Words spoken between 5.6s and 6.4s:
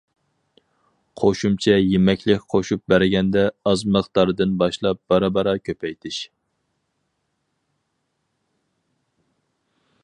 كۆپەيتىش.